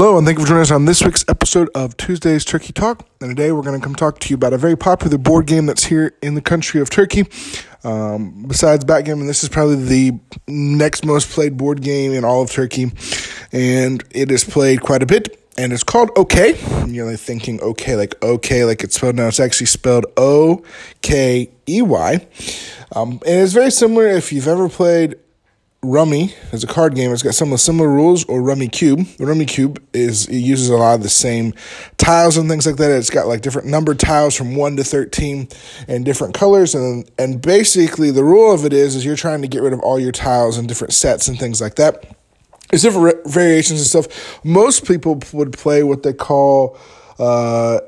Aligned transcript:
Hello, 0.00 0.16
and 0.16 0.26
thank 0.26 0.38
you 0.38 0.46
for 0.46 0.48
joining 0.48 0.62
us 0.62 0.70
on 0.70 0.86
this 0.86 1.02
week's 1.02 1.26
episode 1.28 1.68
of 1.74 1.94
Tuesday's 1.98 2.42
Turkey 2.42 2.72
Talk. 2.72 3.06
And 3.20 3.36
today 3.36 3.52
we're 3.52 3.60
going 3.60 3.78
to 3.78 3.84
come 3.84 3.94
talk 3.94 4.18
to 4.20 4.30
you 4.30 4.34
about 4.34 4.54
a 4.54 4.56
very 4.56 4.74
popular 4.74 5.18
board 5.18 5.44
game 5.44 5.66
that's 5.66 5.84
here 5.84 6.14
in 6.22 6.34
the 6.34 6.40
country 6.40 6.80
of 6.80 6.88
Turkey. 6.88 7.26
Um, 7.84 8.46
besides 8.48 8.82
backgammon, 8.86 9.26
this 9.26 9.42
is 9.42 9.50
probably 9.50 9.74
the 9.76 10.18
next 10.48 11.04
most 11.04 11.28
played 11.30 11.58
board 11.58 11.82
game 11.82 12.14
in 12.14 12.24
all 12.24 12.40
of 12.40 12.50
Turkey, 12.50 12.90
and 13.52 14.02
it 14.10 14.30
is 14.30 14.42
played 14.42 14.80
quite 14.80 15.02
a 15.02 15.06
bit. 15.06 15.38
And 15.58 15.70
it's 15.70 15.82
called 15.82 16.08
Okey. 16.16 16.56
You're 16.90 17.10
like 17.10 17.20
thinking 17.20 17.60
OK, 17.60 17.94
like 17.94 18.14
OK, 18.24 18.64
like 18.64 18.82
it's 18.82 18.94
spelled 18.94 19.16
now. 19.16 19.28
It's 19.28 19.38
actually 19.38 19.66
spelled 19.66 20.06
O 20.16 20.64
K 21.02 21.50
E 21.68 21.82
Y. 21.82 22.26
Um, 22.92 23.20
and 23.26 23.42
it's 23.42 23.52
very 23.52 23.70
similar 23.70 24.06
if 24.06 24.32
you've 24.32 24.48
ever 24.48 24.70
played 24.70 25.16
Rummy 25.82 26.34
is 26.52 26.62
a 26.62 26.66
card 26.66 26.94
game. 26.94 27.10
It's 27.10 27.22
got 27.22 27.34
some 27.34 27.54
of 27.54 27.60
similar 27.60 27.88
rules, 27.88 28.24
or 28.24 28.42
Rummikub. 28.42 29.16
The 29.16 29.44
Cube 29.46 29.82
is 29.94 30.26
it 30.26 30.36
uses 30.36 30.68
a 30.68 30.76
lot 30.76 30.94
of 30.96 31.02
the 31.02 31.08
same 31.08 31.54
tiles 31.96 32.36
and 32.36 32.50
things 32.50 32.66
like 32.66 32.76
that. 32.76 32.90
It's 32.90 33.08
got 33.08 33.26
like 33.26 33.40
different 33.40 33.68
numbered 33.68 33.98
tiles 33.98 34.36
from 34.36 34.56
one 34.56 34.76
to 34.76 34.84
thirteen 34.84 35.48
and 35.88 36.04
different 36.04 36.34
colors, 36.34 36.74
and 36.74 37.10
and 37.18 37.40
basically 37.40 38.10
the 38.10 38.24
rule 38.24 38.52
of 38.52 38.66
it 38.66 38.74
is 38.74 38.94
is 38.94 39.06
you're 39.06 39.16
trying 39.16 39.40
to 39.40 39.48
get 39.48 39.62
rid 39.62 39.72
of 39.72 39.80
all 39.80 39.98
your 39.98 40.12
tiles 40.12 40.58
and 40.58 40.68
different 40.68 40.92
sets 40.92 41.28
and 41.28 41.38
things 41.38 41.62
like 41.62 41.76
that. 41.76 42.04
There's 42.68 42.82
different 42.82 43.26
variations 43.26 43.80
and 43.80 43.86
stuff. 43.88 44.44
Most 44.44 44.86
people 44.86 45.18
would 45.32 45.54
play 45.54 45.82
what 45.82 46.02
they 46.02 46.12
call 46.12 46.78
uh, 47.18 47.80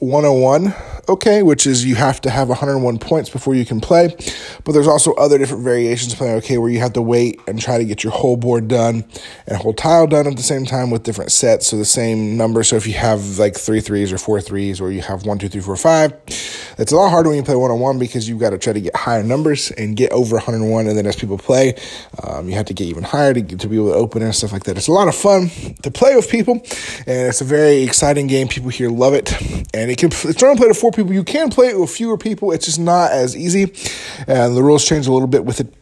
101 0.00 0.74
Okey, 1.08 1.42
which 1.42 1.66
is 1.66 1.86
you 1.86 1.94
have 1.94 2.20
to 2.20 2.30
have 2.30 2.48
101 2.48 2.98
points 2.98 3.30
before 3.30 3.54
you 3.54 3.64
can 3.64 3.80
play. 3.80 4.14
But 4.64 4.72
there's 4.72 4.86
also 4.86 5.14
other 5.14 5.38
different 5.38 5.64
variations 5.64 6.14
playing 6.14 6.36
Okey 6.36 6.58
where 6.58 6.70
you 6.70 6.80
have 6.80 6.92
to 6.94 7.02
wait 7.02 7.40
and 7.46 7.60
try 7.60 7.78
to 7.78 7.84
get 7.84 8.04
your 8.04 8.12
whole 8.12 8.36
board 8.36 8.68
done 8.68 9.04
and 9.46 9.56
whole 9.56 9.72
tile 9.72 10.06
done 10.06 10.26
at 10.26 10.36
the 10.36 10.42
same 10.42 10.66
time 10.66 10.90
with 10.90 11.04
different 11.04 11.32
sets. 11.32 11.68
So 11.68 11.78
the 11.78 11.84
same 11.86 12.36
number. 12.36 12.62
So 12.62 12.76
if 12.76 12.86
you 12.86 12.92
have 12.94 13.38
like 13.38 13.56
three 13.56 13.80
threes 13.80 14.12
or 14.12 14.18
four 14.18 14.40
threes, 14.40 14.80
or 14.80 14.92
you 14.92 15.00
have 15.00 15.24
one, 15.24 15.38
two, 15.38 15.48
three, 15.48 15.62
four, 15.62 15.76
five, 15.76 16.12
it's 16.78 16.92
a 16.92 16.96
lot 16.96 17.10
harder 17.10 17.28
when 17.28 17.36
you 17.36 17.42
play 17.42 17.56
one 17.56 17.70
on 17.70 17.80
one 17.80 17.98
because 17.98 18.28
you've 18.28 18.38
got 18.38 18.50
to 18.50 18.58
try 18.58 18.72
to 18.72 18.80
get 18.80 18.94
higher 18.94 19.22
numbers 19.22 19.70
and 19.72 19.96
get 19.96 20.12
over 20.12 20.36
101. 20.36 20.86
And 20.86 20.96
then 20.96 21.06
as 21.06 21.16
people 21.16 21.36
play, 21.36 21.74
um, 22.22 22.48
you 22.48 22.54
have 22.54 22.66
to 22.66 22.74
get 22.74 22.86
even 22.86 23.02
higher 23.02 23.34
to, 23.34 23.42
to 23.42 23.68
be 23.68 23.76
able 23.76 23.90
to 23.90 23.94
open 23.94 24.22
and 24.22 24.34
stuff 24.34 24.52
like 24.52 24.64
that. 24.64 24.76
It's 24.76 24.88
a 24.88 24.92
lot 24.92 25.08
of 25.08 25.14
fun 25.14 25.50
to 25.82 25.90
play 25.90 26.14
with 26.14 26.30
people, 26.30 26.54
and 26.54 27.28
it's 27.28 27.40
a 27.40 27.44
very 27.44 27.82
exciting 27.82 28.26
game. 28.26 28.48
People 28.48 28.70
here 28.70 28.90
love 28.90 29.14
it, 29.14 29.32
and 29.74 29.90
it 29.90 29.98
can 29.98 30.10
it's 30.12 30.42
only 30.42 30.56
played 30.56 30.68
to 30.68 30.74
four 30.74 30.92
people. 30.92 31.12
You 31.12 31.24
can 31.24 31.50
play 31.50 31.68
it 31.68 31.78
with 31.78 31.90
fewer 31.90 32.16
people. 32.16 32.52
It's 32.52 32.66
just 32.66 32.78
not 32.78 33.10
as 33.10 33.36
easy, 33.36 33.72
and 34.26 34.56
the 34.56 34.62
rules 34.62 34.84
change 34.84 35.06
a 35.06 35.12
little 35.12 35.28
bit 35.28 35.44
with 35.44 35.60
it 35.60 35.74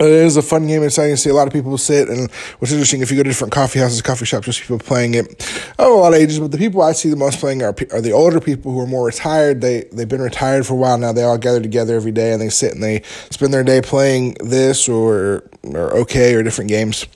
Uh, 0.00 0.06
it 0.06 0.12
is 0.12 0.36
a 0.36 0.42
fun 0.42 0.66
game. 0.66 0.82
It's 0.82 0.94
exciting 0.94 1.14
to 1.14 1.16
see 1.16 1.30
a 1.30 1.34
lot 1.34 1.46
of 1.46 1.52
people 1.52 1.76
sit, 1.78 2.08
and 2.08 2.30
what's 2.58 2.72
interesting 2.72 3.00
if 3.00 3.10
you 3.10 3.16
go 3.16 3.22
to 3.22 3.28
different 3.28 3.52
coffee 3.52 3.78
houses, 3.78 4.02
coffee 4.02 4.24
shops, 4.24 4.46
just 4.46 4.60
people 4.60 4.78
playing 4.78 5.14
it. 5.14 5.72
Oh, 5.78 5.98
a 5.98 6.00
lot 6.00 6.14
of 6.14 6.20
ages, 6.20 6.40
but 6.40 6.50
the 6.50 6.58
people 6.58 6.82
I 6.82 6.92
see 6.92 7.10
the 7.10 7.16
most 7.16 7.38
playing 7.38 7.62
are, 7.62 7.74
are 7.92 8.00
the 8.00 8.12
older 8.12 8.40
people 8.40 8.72
who 8.72 8.80
are 8.80 8.86
more 8.86 9.06
retired. 9.06 9.60
They 9.60 9.82
they've 9.92 10.08
been 10.08 10.22
retired 10.22 10.66
for 10.66 10.74
a 10.74 10.76
while 10.76 10.98
now. 10.98 11.12
They 11.12 11.22
all 11.22 11.38
gather 11.38 11.60
together 11.60 11.94
every 11.94 12.12
day 12.12 12.32
and 12.32 12.42
they 12.42 12.48
sit 12.48 12.72
and 12.72 12.82
they 12.82 13.02
spend 13.30 13.54
their 13.54 13.62
day 13.62 13.80
playing 13.82 14.34
this 14.40 14.88
or 14.88 15.48
or 15.62 15.94
Okey 15.94 16.34
or 16.34 16.42
different 16.42 16.68
games. 16.68 17.06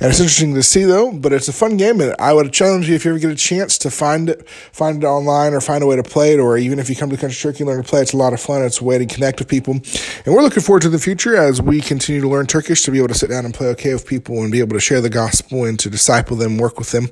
And 0.00 0.10
it's 0.10 0.18
interesting 0.18 0.54
to 0.54 0.62
see 0.62 0.84
though, 0.84 1.12
but 1.12 1.32
it's 1.32 1.48
a 1.48 1.52
fun 1.52 1.76
game, 1.76 2.00
and 2.00 2.14
I 2.18 2.32
would 2.32 2.52
challenge 2.52 2.88
you 2.88 2.94
if 2.94 3.04
you 3.04 3.10
ever 3.10 3.20
get 3.20 3.30
a 3.30 3.36
chance 3.36 3.78
to 3.78 3.90
find 3.90 4.30
it, 4.30 4.48
find 4.48 5.02
it 5.02 5.06
online 5.06 5.52
or 5.52 5.60
find 5.60 5.84
a 5.84 5.86
way 5.86 5.96
to 5.96 6.02
play 6.02 6.34
it, 6.34 6.40
or 6.40 6.56
even 6.56 6.78
if 6.78 6.88
you 6.88 6.96
come 6.96 7.10
to 7.10 7.16
Country 7.16 7.36
Turkey 7.36 7.60
and 7.60 7.68
learn 7.68 7.82
to 7.82 7.88
play, 7.88 8.00
it's 8.00 8.12
a 8.12 8.16
lot 8.16 8.32
of 8.32 8.40
fun. 8.40 8.62
It's 8.62 8.80
a 8.80 8.84
way 8.84 8.98
to 8.98 9.06
connect 9.06 9.38
with 9.38 9.48
people, 9.48 9.74
and 9.74 10.34
we're 10.34 10.42
looking 10.42 10.62
forward 10.62 10.82
to 10.82 10.88
the 10.88 10.98
future 10.98 11.36
as 11.36 11.60
we 11.60 11.80
continue 11.80 12.13
continue 12.14 12.28
to 12.28 12.32
learn 12.32 12.46
Turkish, 12.46 12.82
to 12.82 12.92
be 12.92 12.98
able 12.98 13.08
to 13.08 13.14
sit 13.14 13.28
down 13.28 13.44
and 13.44 13.52
play 13.52 13.66
Okey 13.68 13.92
with 13.92 14.06
people 14.06 14.42
and 14.42 14.52
be 14.52 14.60
able 14.60 14.74
to 14.74 14.80
share 14.80 15.00
the 15.00 15.10
gospel 15.10 15.64
and 15.64 15.76
to 15.80 15.90
disciple 15.90 16.36
them, 16.36 16.58
work 16.58 16.78
with 16.78 16.92
them. 16.92 17.08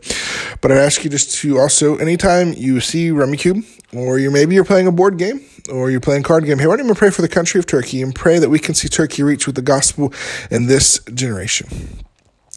But 0.60 0.70
I 0.70 0.76
ask 0.76 1.02
you 1.02 1.10
just 1.10 1.34
to 1.38 1.58
also, 1.58 1.96
anytime 1.96 2.52
you 2.56 2.78
see 2.78 3.10
Rummikub, 3.10 3.64
or 3.92 4.18
you 4.18 4.30
maybe 4.30 4.54
you're 4.54 4.64
playing 4.64 4.86
a 4.86 4.92
board 4.92 5.18
game, 5.18 5.40
or 5.70 5.90
you're 5.90 6.00
playing 6.00 6.22
card 6.22 6.44
game, 6.44 6.60
hey, 6.60 6.68
why 6.68 6.76
don't 6.76 6.86
you 6.86 6.94
pray 6.94 7.10
for 7.10 7.22
the 7.22 7.28
country 7.28 7.58
of 7.58 7.66
Turkey 7.66 8.00
and 8.00 8.14
pray 8.14 8.38
that 8.38 8.48
we 8.48 8.60
can 8.60 8.74
see 8.74 8.88
Turkey 8.88 9.24
reach 9.24 9.46
with 9.46 9.56
the 9.56 9.62
gospel 9.62 10.12
in 10.52 10.66
this 10.66 11.00
generation. 11.12 11.66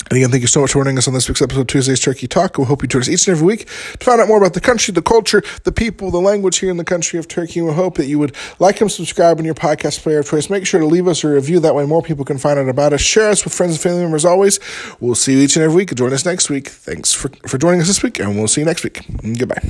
And 0.10 0.18
again, 0.18 0.30
thank 0.30 0.42
you 0.42 0.48
so 0.48 0.62
much 0.62 0.72
for 0.72 0.84
joining 0.84 1.00
us 1.00 1.08
on 1.08 1.16
this 1.16 1.28
week's 1.28 1.42
episode 1.42 1.62
of 1.62 1.68
Tuesday's 1.68 2.00
Turkey 2.00 2.28
Talk. 2.28 2.60
We 2.60 2.66
hope 2.66 2.84
you 2.84 2.88
join 2.88 3.02
us 3.02 3.10
each 3.10 3.28
and 3.28 3.36
every 3.36 3.48
week 3.48 3.66
to 3.66 4.06
find 4.06 4.22
out 4.22 4.28
more 4.28 4.38
about 4.38 4.54
the 4.54 4.62
country, 4.62 4.92
the 4.92 5.02
culture, 5.02 5.42
the 5.64 5.72
people, 5.72 6.12
the 6.12 6.22
language 6.22 6.60
here 6.60 6.70
in 6.70 6.78
the 6.78 6.84
country 6.84 7.18
of 7.18 7.28
Turkey. 7.28 7.60
We 7.62 7.74
hope 7.74 7.96
that 7.96 8.06
you 8.06 8.20
would 8.20 8.36
like 8.60 8.80
and 8.82 8.92
subscribe 8.92 9.40
on 9.40 9.46
your 9.46 9.56
podcast 9.56 10.04
player 10.04 10.20
of 10.20 10.30
choice. 10.30 10.48
Make 10.48 10.68
sure 10.68 10.80
to 10.80 10.86
leave 10.86 11.08
us 11.08 11.24
a 11.24 11.30
review. 11.30 11.60
That 11.60 11.74
way 11.74 11.88
more 11.88 12.04
people 12.04 12.24
can 12.24 12.38
find 12.38 12.60
out 12.60 12.70
about 12.70 12.94
us. 12.94 13.02
Share 13.02 13.30
us 13.30 13.44
with 13.44 13.54
friends 13.54 13.74
and 13.74 13.82
family 13.82 14.04
members 14.04 14.26
always. 14.26 14.60
We'll 15.00 15.16
see 15.16 15.34
you 15.34 15.40
each 15.40 15.56
and 15.56 15.64
every 15.64 15.76
week. 15.76 15.96
Join 15.96 16.14
us 16.14 16.24
next 16.24 16.52
week. 16.52 16.68
Thanks 16.68 17.12
for, 17.12 17.30
for 17.48 17.58
joining 17.58 17.82
us 17.82 17.88
this 17.88 18.04
week, 18.04 18.20
and 18.20 18.36
we'll 18.36 18.48
see 18.48 18.62
you 18.62 18.66
next 18.66 18.84
week. 18.84 19.02
Goodbye. 19.24 19.62